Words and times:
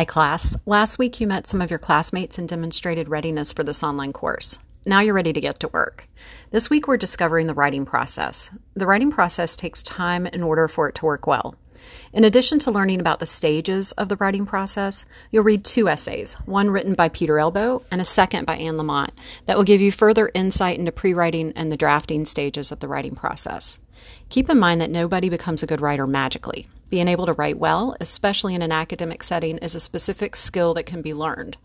Hi, 0.00 0.06
class. 0.06 0.56
Last 0.64 0.98
week 0.98 1.20
you 1.20 1.26
met 1.26 1.46
some 1.46 1.60
of 1.60 1.68
your 1.68 1.78
classmates 1.78 2.38
and 2.38 2.48
demonstrated 2.48 3.10
readiness 3.10 3.52
for 3.52 3.62
this 3.62 3.82
online 3.82 4.14
course. 4.14 4.58
Now 4.86 5.00
you're 5.00 5.12
ready 5.12 5.34
to 5.34 5.42
get 5.42 5.60
to 5.60 5.68
work. 5.68 6.08
This 6.52 6.70
week 6.70 6.88
we're 6.88 6.96
discovering 6.96 7.46
the 7.46 7.52
writing 7.52 7.84
process. 7.84 8.50
The 8.72 8.86
writing 8.86 9.10
process 9.10 9.56
takes 9.56 9.82
time 9.82 10.24
in 10.24 10.42
order 10.42 10.68
for 10.68 10.88
it 10.88 10.94
to 10.94 11.04
work 11.04 11.26
well. 11.26 11.54
In 12.14 12.24
addition 12.24 12.58
to 12.60 12.70
learning 12.70 12.98
about 12.98 13.18
the 13.18 13.26
stages 13.26 13.92
of 13.92 14.08
the 14.08 14.16
writing 14.16 14.46
process, 14.46 15.04
you'll 15.30 15.44
read 15.44 15.66
two 15.66 15.86
essays, 15.86 16.32
one 16.46 16.70
written 16.70 16.94
by 16.94 17.10
Peter 17.10 17.38
Elbow 17.38 17.82
and 17.90 18.00
a 18.00 18.06
second 18.06 18.46
by 18.46 18.56
Anne 18.56 18.78
Lamott, 18.78 19.10
that 19.44 19.58
will 19.58 19.64
give 19.64 19.82
you 19.82 19.92
further 19.92 20.30
insight 20.32 20.78
into 20.78 20.92
pre 20.92 21.12
writing 21.12 21.52
and 21.56 21.70
the 21.70 21.76
drafting 21.76 22.24
stages 22.24 22.72
of 22.72 22.80
the 22.80 22.88
writing 22.88 23.14
process. 23.14 23.78
Keep 24.30 24.48
in 24.48 24.58
mind 24.58 24.80
that 24.80 24.90
nobody 24.90 25.28
becomes 25.28 25.62
a 25.62 25.66
good 25.66 25.82
writer 25.82 26.06
magically. 26.06 26.68
Being 26.90 27.06
able 27.06 27.26
to 27.26 27.32
write 27.32 27.56
well, 27.56 27.96
especially 28.00 28.54
in 28.54 28.62
an 28.62 28.72
academic 28.72 29.22
setting, 29.22 29.58
is 29.58 29.76
a 29.76 29.80
specific 29.80 30.34
skill 30.34 30.74
that 30.74 30.86
can 30.86 31.02
be 31.02 31.14
learned. 31.14 31.56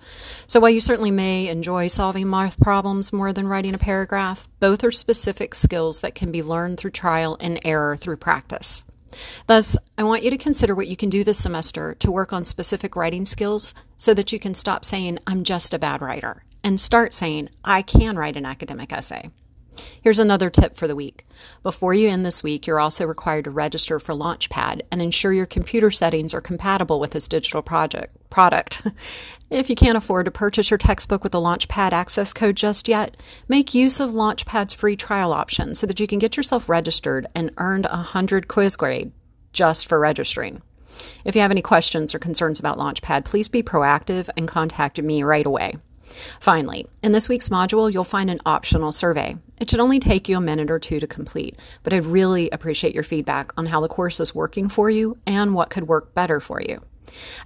So, 0.45 0.59
while 0.59 0.69
you 0.69 0.79
certainly 0.79 1.09
may 1.09 1.47
enjoy 1.47 1.87
solving 1.87 2.29
math 2.29 2.59
problems 2.59 3.11
more 3.11 3.33
than 3.33 3.47
writing 3.47 3.73
a 3.73 3.79
paragraph, 3.79 4.47
both 4.59 4.83
are 4.83 4.91
specific 4.91 5.55
skills 5.55 6.01
that 6.01 6.13
can 6.13 6.31
be 6.31 6.43
learned 6.43 6.77
through 6.77 6.91
trial 6.91 7.37
and 7.39 7.59
error 7.65 7.97
through 7.97 8.17
practice. 8.17 8.83
Thus, 9.47 9.77
I 9.97 10.03
want 10.03 10.23
you 10.23 10.29
to 10.29 10.37
consider 10.37 10.75
what 10.75 10.87
you 10.87 10.95
can 10.95 11.09
do 11.09 11.23
this 11.23 11.41
semester 11.41 11.95
to 11.95 12.11
work 12.11 12.31
on 12.31 12.43
specific 12.43 12.95
writing 12.95 13.25
skills 13.25 13.73
so 13.97 14.13
that 14.13 14.31
you 14.31 14.39
can 14.39 14.53
stop 14.53 14.85
saying, 14.85 15.19
I'm 15.25 15.43
just 15.43 15.73
a 15.73 15.79
bad 15.79 16.01
writer, 16.01 16.43
and 16.63 16.79
start 16.79 17.13
saying, 17.13 17.49
I 17.63 17.81
can 17.81 18.15
write 18.15 18.37
an 18.37 18.45
academic 18.45 18.93
essay. 18.93 19.31
Here's 20.05 20.19
another 20.19 20.51
tip 20.51 20.77
for 20.77 20.87
the 20.87 20.95
week. 20.95 21.25
Before 21.63 21.91
you 21.91 22.09
end 22.09 22.23
this 22.23 22.43
week, 22.43 22.67
you're 22.67 22.79
also 22.79 23.07
required 23.07 23.45
to 23.45 23.49
register 23.49 23.99
for 23.99 24.13
Launchpad 24.13 24.81
and 24.91 25.01
ensure 25.01 25.33
your 25.33 25.47
computer 25.47 25.89
settings 25.89 26.31
are 26.35 26.41
compatible 26.41 26.99
with 26.99 27.09
this 27.09 27.27
digital 27.27 27.63
project 27.63 28.15
product. 28.29 28.83
if 29.49 29.67
you 29.67 29.75
can't 29.75 29.97
afford 29.97 30.25
to 30.25 30.31
purchase 30.31 30.69
your 30.69 30.77
textbook 30.77 31.23
with 31.23 31.31
the 31.31 31.41
Launchpad 31.41 31.91
access 31.91 32.33
code 32.33 32.55
just 32.55 32.87
yet, 32.87 33.17
make 33.47 33.73
use 33.73 33.99
of 33.99 34.11
Launchpad's 34.11 34.75
free 34.75 34.95
trial 34.95 35.33
option 35.33 35.73
so 35.73 35.87
that 35.87 35.99
you 35.99 36.05
can 36.05 36.19
get 36.19 36.37
yourself 36.37 36.69
registered 36.69 37.25
and 37.33 37.49
earned 37.57 37.87
a 37.87 37.89
100 37.89 38.47
quiz 38.47 38.75
grade 38.75 39.11
just 39.53 39.89
for 39.89 39.99
registering. 39.99 40.61
If 41.25 41.33
you 41.33 41.41
have 41.41 41.49
any 41.49 41.63
questions 41.63 42.13
or 42.13 42.19
concerns 42.19 42.59
about 42.59 42.77
Launchpad, 42.77 43.25
please 43.25 43.47
be 43.47 43.63
proactive 43.63 44.29
and 44.37 44.47
contact 44.47 45.01
me 45.01 45.23
right 45.23 45.47
away. 45.47 45.73
Finally, 46.39 46.87
in 47.03 47.11
this 47.11 47.29
week's 47.29 47.49
module, 47.49 47.91
you'll 47.91 48.03
find 48.03 48.29
an 48.29 48.39
optional 48.45 48.91
survey. 48.91 49.35
It 49.59 49.69
should 49.69 49.79
only 49.79 49.99
take 49.99 50.29
you 50.29 50.37
a 50.37 50.41
minute 50.41 50.71
or 50.71 50.79
two 50.79 50.99
to 50.99 51.07
complete, 51.07 51.59
but 51.83 51.93
I'd 51.93 52.05
really 52.05 52.49
appreciate 52.49 52.93
your 52.93 53.03
feedback 53.03 53.51
on 53.57 53.65
how 53.65 53.81
the 53.81 53.87
course 53.87 54.19
is 54.19 54.35
working 54.35 54.69
for 54.69 54.89
you 54.89 55.17
and 55.25 55.53
what 55.53 55.69
could 55.69 55.87
work 55.87 56.13
better 56.13 56.39
for 56.39 56.61
you. 56.61 56.81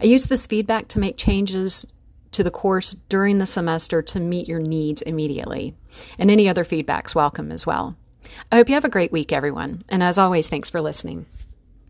I 0.01 0.05
use 0.05 0.25
this 0.25 0.47
feedback 0.47 0.87
to 0.89 0.99
make 0.99 1.17
changes 1.17 1.85
to 2.31 2.43
the 2.43 2.51
course 2.51 2.95
during 3.09 3.39
the 3.39 3.45
semester 3.45 4.01
to 4.01 4.19
meet 4.19 4.47
your 4.47 4.59
needs 4.59 5.01
immediately. 5.01 5.75
And 6.17 6.29
any 6.29 6.47
other 6.47 6.63
feedback's 6.63 7.15
welcome 7.15 7.51
as 7.51 7.65
well. 7.65 7.95
I 8.51 8.57
hope 8.57 8.69
you 8.69 8.75
have 8.75 8.85
a 8.85 8.89
great 8.89 9.11
week, 9.11 9.31
everyone. 9.33 9.83
And 9.89 10.03
as 10.03 10.17
always, 10.17 10.49
thanks 10.49 10.69
for 10.69 10.81
listening. 10.81 11.25